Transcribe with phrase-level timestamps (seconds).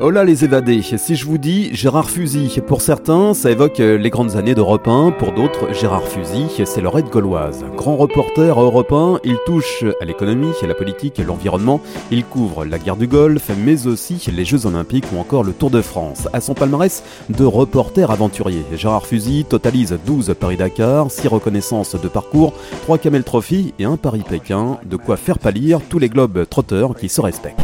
[0.00, 3.98] Oh là les évadés, si je vous dis Gérard Fusy, pour certains ça évoque euh,
[3.98, 7.64] les grandes années d'Europe 1, pour d'autres Gérard Fusy c'est l'oreille gauloise.
[7.76, 12.78] Grand reporter 1, il touche à l'économie, à la politique, à l'environnement, il couvre la
[12.78, 16.26] guerre du Golfe, mais aussi les Jeux Olympiques ou encore le Tour de France.
[16.32, 22.54] À son palmarès de reporter aventurier, Gérard Fusy totalise 12 Paris-Dakar, 6 reconnaissances de parcours,
[22.82, 27.08] 3 Camel Trophy et un Paris-Pékin, de quoi faire pâlir tous les globes trotteurs qui
[27.08, 27.60] se respectent.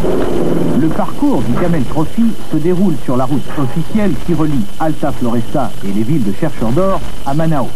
[0.80, 2.17] Le parcours du Camel Trophy
[2.52, 6.72] se déroule sur la route officielle qui relie Alta Floresta et les villes de Chercheurs
[6.72, 7.68] d'Or à Manao.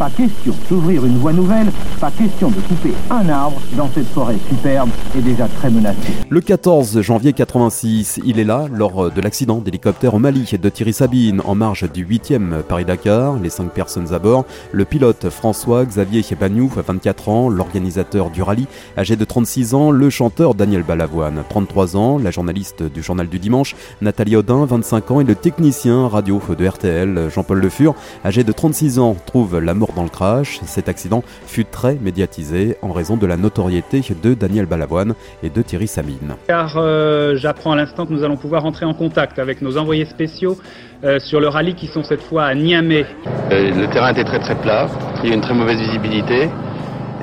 [0.00, 4.38] Pas question d'ouvrir une voie nouvelle, pas question de couper un arbre dans cette forêt
[4.48, 6.14] superbe et déjà très menacée.
[6.30, 10.94] Le 14 janvier 86, il est là lors de l'accident d'hélicoptère au Mali de Thierry
[10.94, 13.38] Sabine en marge du 8e Paris-Dakar.
[13.40, 18.68] Les cinq personnes à bord, le pilote François Xavier Bagnou, 24 ans, l'organisateur du rallye,
[18.96, 23.38] âgé de 36 ans, le chanteur Daniel Balavoine, 33 ans, la journaliste du journal du
[23.38, 28.44] dimanche Nathalie Audin, 25 ans, et le technicien radio de RTL Jean-Paul Le Fur, âgé
[28.44, 30.60] de 36 ans, trouve la mort dans le crash.
[30.64, 35.62] Cet accident fut très médiatisé en raison de la notoriété de Daniel Balavoine et de
[35.62, 36.34] Thierry Sabine.
[36.46, 40.04] Car euh, j'apprends à l'instant que nous allons pouvoir entrer en contact avec nos envoyés
[40.04, 40.58] spéciaux
[41.04, 43.06] euh, sur le rallye qui sont cette fois à Niamey.
[43.52, 44.88] Euh, le terrain était très très plat,
[45.22, 46.48] il y a eu une très mauvaise visibilité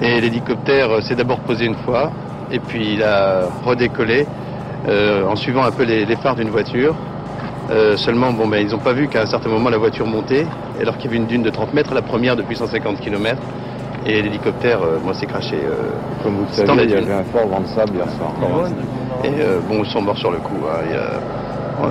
[0.01, 2.11] et l'hélicoptère s'est d'abord posé une fois
[2.51, 4.25] et puis il a redécollé
[4.87, 6.95] en suivant un peu les phares d'une voiture.
[7.69, 10.45] Euh, seulement, bon, ben, ils n'ont pas vu qu'à un certain moment la voiture montait,
[10.79, 13.41] alors qu'il y avait une dune de 30 mètres, la première depuis 150 km,
[14.05, 15.55] et l'hélicoptère, euh, moi, s'est craché.
[15.55, 15.91] Euh,
[16.23, 18.31] Comme vous le savez, il y avait un fort vent de sable hier soir.
[19.23, 19.31] Et
[19.67, 20.61] bon, ils sont morts sur le coup.
[20.69, 21.89] Hein.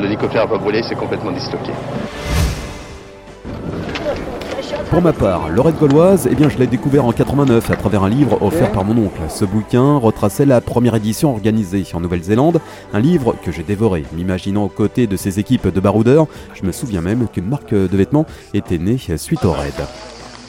[0.00, 1.72] L'hélicoptère n'a pas brûlé, c'est complètement disloqué.
[4.92, 8.10] Pour ma part, Lorette Gauloise, eh bien, je l'ai découvert en 89 à travers un
[8.10, 9.22] livre offert par mon oncle.
[9.30, 12.60] Ce bouquin retraçait la première édition organisée en Nouvelle-Zélande,
[12.92, 16.26] un livre que j'ai dévoré, m'imaginant aux côtés de ces équipes de baroudeurs.
[16.52, 19.72] Je me souviens même qu'une marque de vêtements était née suite au raid.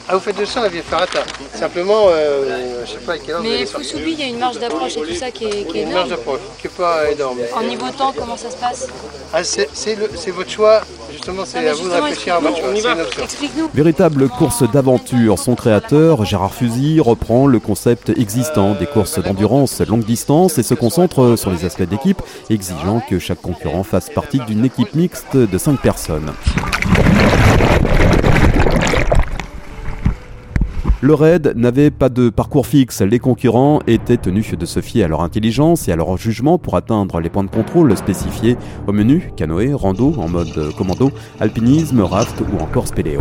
[0.06, 1.20] Ah, vous faites de ça, la vieille Ferrata
[1.54, 4.58] Simplement, euh, je sais pas à quelle heure Mais Foussoubi, il y a une marge
[4.58, 7.38] d'approche et tout ça qui est, qui est Une marge d'approche, qui n'est pas énorme.
[7.56, 8.88] En niveau temps, comment ça se passe?
[9.32, 10.82] Ah, C'est votre choix,
[11.14, 12.96] justement, c'est ah, à vous de réfléchir à votre choix.
[13.22, 13.70] Explique-nous.
[13.72, 20.04] Véritable course d'aventure, son créateur, Gérard Fusy, reprend le concept existant des courses d'endurance longue
[20.04, 22.20] distance et se concentre sur les aspects d'équipe,
[22.50, 26.32] exigeant que chaque concurrent fasse partie d'une équipe mixte de 5 personnes.
[31.04, 35.08] Le raid n'avait pas de parcours fixe, les concurrents étaient tenus de se fier à
[35.08, 38.56] leur intelligence et à leur jugement pour atteindre les points de contrôle spécifiés
[38.86, 41.10] au menu canoë, rando en mode commando,
[41.40, 43.20] alpinisme, raft ou encore spéléo.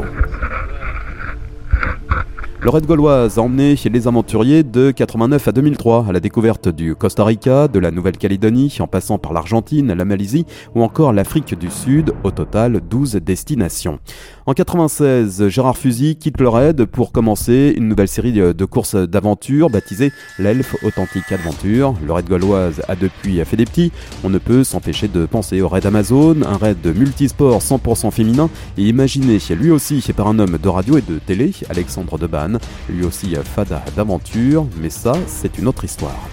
[2.63, 7.25] Lorette Gauloise a emmené les aventuriers de 89 à 2003 à la découverte du Costa
[7.25, 12.13] Rica, de la Nouvelle-Calédonie, en passant par l'Argentine, la Malaisie ou encore l'Afrique du Sud,
[12.24, 14.00] au total 12 destinations.
[14.46, 19.69] En 96, Gérard Fusy quitte le raid pour commencer une nouvelle série de courses d'aventure
[19.69, 21.95] baptisée l'Elf Authentique Adventure.
[22.06, 23.91] Le raid gauloise a depuis fait des petits.
[24.24, 28.84] On ne peut s'empêcher de penser au raid Amazon, un raid multisport 100% féminin et
[28.84, 32.53] imaginé lui aussi par un homme de radio et de télé, Alexandre Deban
[32.90, 36.28] lui aussi fada d'aventure, mais ça, c'est une autre histoire.